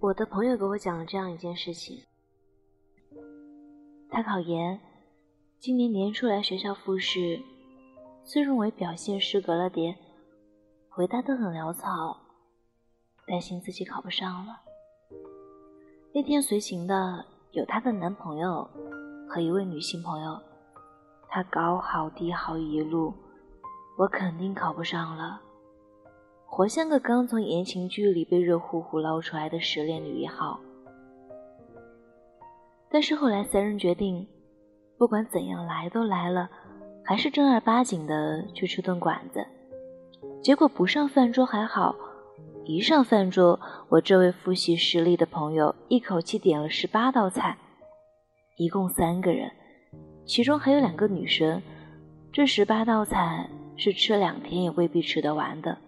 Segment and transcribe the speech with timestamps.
[0.00, 2.02] 我的朋友给我讲了这样一件事情：
[4.08, 4.80] 他考研，
[5.58, 7.38] 今年年初来学校复试，
[8.24, 9.94] 自认为表现失格了点，
[10.88, 12.18] 回答的很潦草，
[13.26, 14.62] 担心自己考不上了。
[16.14, 17.22] 那天随行的
[17.52, 18.66] 有她的男朋友
[19.28, 20.40] 和一位女性朋友，
[21.28, 23.12] 她高好低好一路，
[23.98, 25.42] 我肯定考不上了。
[26.52, 30.58] 活像个刚从言情剧里被热乎乎捞出来的失恋女一号。
[32.90, 34.26] 但是后来三人决定，
[34.98, 36.50] 不管怎样来都来了，
[37.04, 39.46] 还是正儿八经的去吃顿馆子。
[40.42, 41.94] 结果不上饭桌还好，
[42.64, 43.58] 一上饭桌，
[43.88, 47.56] 我这位复习失利的朋友一口气点了十八道菜，
[48.56, 49.48] 一共三个人，
[50.26, 51.62] 其中还有两个女生，
[52.32, 55.78] 这十八道菜是吃两天也未必吃得完的。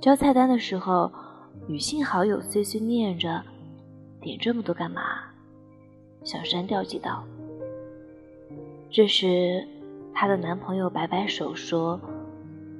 [0.00, 1.10] 交菜单的时候，
[1.66, 3.42] 女性好友碎碎念着
[4.20, 5.02] ：“点这么多干嘛？”
[6.24, 7.22] 想删掉几道。
[8.90, 9.66] 这时，
[10.12, 12.00] 她的男朋友摆摆手说：“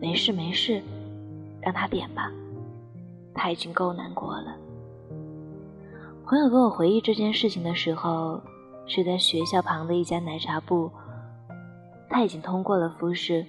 [0.01, 0.83] 没事没事，
[1.61, 2.31] 让她点吧，
[3.35, 4.57] 她已经够难过了。”
[6.27, 8.41] 朋友跟我回忆这件事情的时候，
[8.87, 10.91] 是在学校旁的一家奶茶部。
[12.09, 13.47] 他已经通过了复试，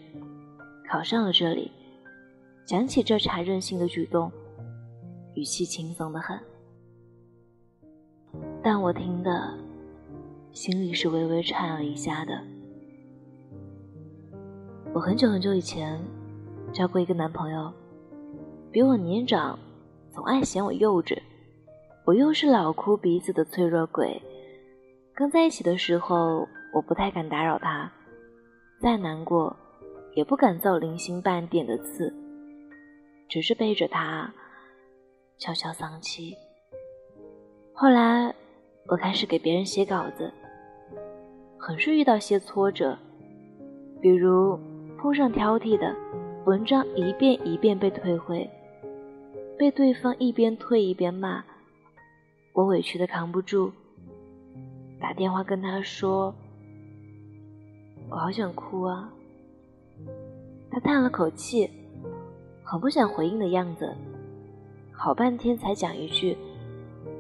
[0.90, 1.70] 考上了这里。
[2.66, 4.32] 讲起这茬任性的举动，
[5.34, 6.40] 语气轻松的很，
[8.64, 9.54] 但我听的
[10.54, 12.42] 心里是微微颤了一下的。
[14.94, 16.00] 我很久很久以前
[16.72, 17.70] 交过一个男朋友，
[18.72, 19.60] 比我年长，
[20.10, 21.22] 总爱嫌我幼稚，
[22.06, 24.22] 我又是老哭鼻子的脆弱鬼。
[25.14, 27.92] 刚在一起的时候，我不太敢打扰他，
[28.80, 29.54] 再难过
[30.16, 32.23] 也不敢造零星半点的刺。
[33.34, 34.32] 只是背着他
[35.40, 36.38] 悄悄丧气。
[37.74, 38.32] 后来
[38.86, 40.32] 我开始给别人写稿子，
[41.58, 42.96] 很是遇到些挫折，
[44.00, 44.60] 比如
[45.00, 45.96] 碰上挑剔的
[46.46, 48.48] 文章，一遍一遍被退回，
[49.58, 51.44] 被对方一边退一边骂，
[52.54, 53.72] 我委屈的扛不住，
[55.02, 56.36] 打电话跟他说
[58.12, 59.12] ：“我好想哭啊。”
[60.70, 61.68] 他叹了口气。
[62.64, 63.94] 很不想回应的样子，
[64.92, 66.38] 好半天才讲一句：“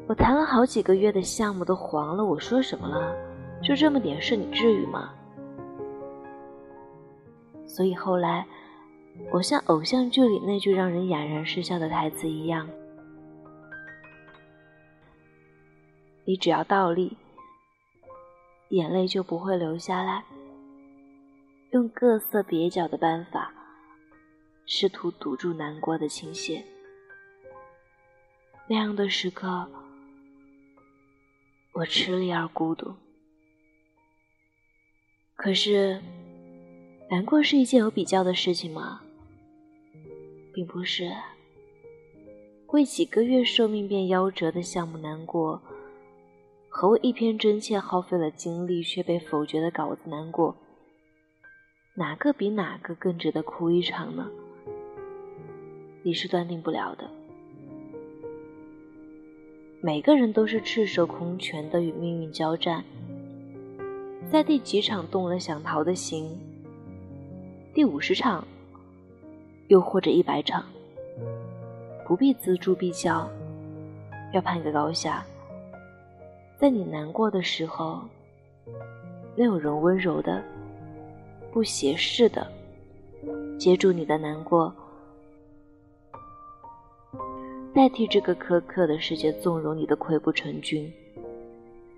[0.08, 3.14] 我谈了好几个月的项目都黄了，我说什么了？
[3.62, 5.14] 就这么点事，你至于吗？”
[7.68, 8.48] 所以后来，
[9.32, 12.68] 我像偶像剧里那句让人哑然失笑的台词一样
[16.26, 17.18] ：“你只要倒立，
[18.70, 20.24] 眼泪就不会流下来。”
[21.72, 23.52] 用各色蹩脚的办法。
[24.66, 26.64] 试图堵住难过的倾泻，
[28.68, 29.70] 那样的时刻，
[31.74, 32.96] 我吃力而孤独。
[35.36, 36.02] 可是，
[37.10, 39.02] 难过是一件有比较的事情吗？
[40.54, 41.12] 并不是。
[42.68, 45.62] 为几个月寿命便夭折的项目难过，
[46.70, 50.56] 和为一篇真切耗费了精力却被否决的稿子难过，
[51.96, 54.32] 哪个比哪个更值得哭一场呢？
[56.04, 57.10] 你是断定不了的。
[59.80, 62.84] 每个人都是赤手空拳的与命运交战，
[64.30, 66.38] 在第几场动了想逃的心？
[67.74, 68.46] 第五十场，
[69.70, 70.66] 又或者一百场？
[72.06, 73.30] 不必锱铢必较，
[74.34, 75.26] 要判个高下。
[76.58, 78.02] 在你难过的时候，
[79.38, 80.44] 没有人温柔的、
[81.52, 82.46] 不斜视的
[83.58, 84.74] 接住你的难过。
[87.74, 90.94] 代替这个苛刻的世界纵容你的溃不成军，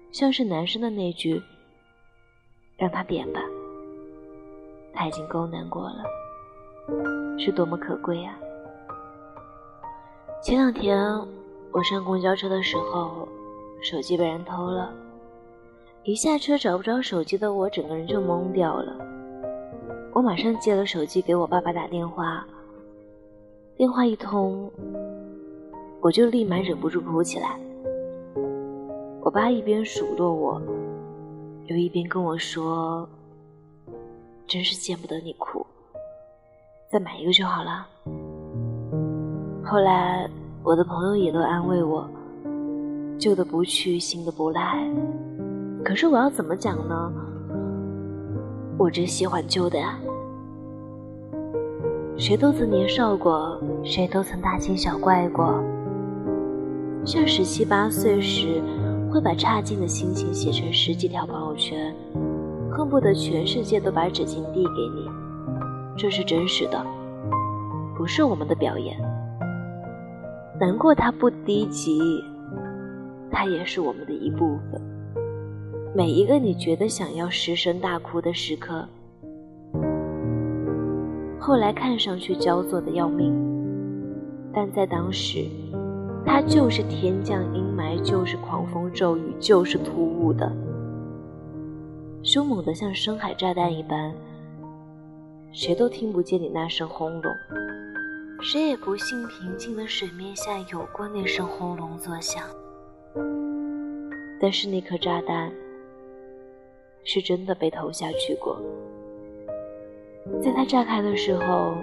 [0.09, 1.41] 像是男生的那句
[2.80, 3.41] “让他点吧”，
[4.96, 6.06] 他已经够难过了，
[7.38, 8.40] 是多么可贵啊！
[10.41, 10.97] 前两天
[11.73, 13.28] 我上公交车的时候，
[13.82, 14.94] 手机被人偷了，
[16.03, 18.96] 一下车找不着手机的我，整个人就懵掉了。
[20.14, 22.47] 我马上接了手机给我爸爸打电话，
[23.76, 24.72] 电话一通。
[26.05, 27.59] 我就立马忍不住哭起来。
[29.22, 30.61] 我爸一边数落我，
[31.66, 33.09] 又一边跟我说
[34.46, 35.66] ：“真是见不得你哭，
[36.91, 37.87] 再买一个就好了。”
[39.66, 40.29] 后来
[40.61, 42.08] 我的朋友也都安慰我
[43.17, 44.87] ：“旧的不去，新的不来。”
[45.84, 47.11] 可是我要怎么讲呢？
[48.78, 49.97] 我真喜欢旧的呀。
[52.16, 55.63] 谁都曾年少过，谁都曾大惊小怪过。
[57.05, 58.59] 像十七八岁时
[59.11, 61.96] 会把差劲的心情写成十几条朋友圈，
[62.72, 65.07] 恨不得全世界都把纸巾递给你。
[65.96, 66.84] 这是真实的，
[67.96, 68.97] 不是我们的表演。
[70.59, 71.99] 难过它不低级，
[73.29, 74.81] 它也是我们的一部分。
[75.93, 78.84] 每一个你觉得想要失声大哭的时刻，
[81.40, 83.31] 后来看上去焦作的要命，
[84.51, 85.46] 但在当时，
[86.25, 90.51] 它就是天降阴霾，就是狂风骤雨，就是突兀的，
[92.23, 94.13] 凶猛的像深海炸弹一般，
[95.53, 97.31] 谁都听不见你那声轰隆。
[98.41, 102.43] 谁也不信平静的水面下有过那声轰隆作响，
[104.41, 105.51] 但是那颗炸弹
[107.03, 108.59] 是真的被投下去过。
[110.43, 111.75] 在它炸开的时候，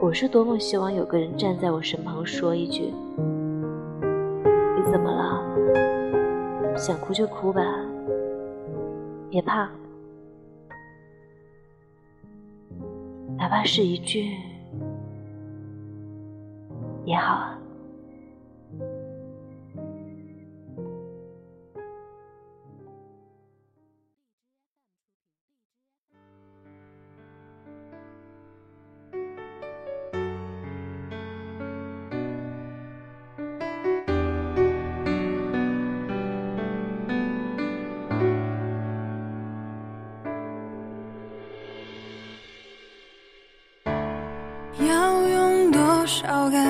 [0.00, 2.92] 我是多么希望有个人站在我身旁说一句
[4.90, 6.76] ：“怎么了？
[6.76, 7.62] 想哭就哭吧，
[9.30, 9.68] 别怕，
[13.36, 14.36] 哪怕是一句。”
[17.04, 17.57] 也好啊。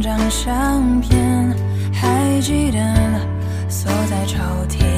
[0.00, 1.54] 张相片，
[1.92, 2.78] 还记得
[3.68, 4.38] 锁在抽
[4.68, 4.95] 屉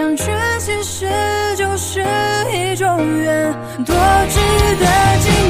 [0.00, 0.24] 相聚
[0.58, 1.06] 其实
[1.58, 2.02] 就是
[2.50, 3.52] 一种缘，
[3.84, 3.94] 多
[4.30, 4.40] 值
[4.80, 4.86] 得
[5.20, 5.49] 纪念。